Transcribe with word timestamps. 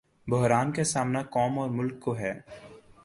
بحران 0.27 0.71
کا 0.71 0.83
سامنا 0.83 1.21
قوم 1.23 1.59
اورملک 1.59 1.99
کو 1.99 2.17
ہے۔ 2.17 2.33